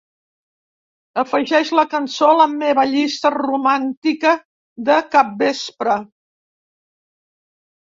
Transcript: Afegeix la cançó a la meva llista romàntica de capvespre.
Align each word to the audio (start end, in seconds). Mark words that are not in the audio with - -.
Afegeix 1.23 1.73
la 1.81 1.83
cançó 1.91 2.31
a 2.31 2.39
la 2.41 2.49
meva 2.55 2.87
llista 2.95 3.33
romàntica 3.37 4.35
de 4.91 5.01
capvespre. 5.15 6.03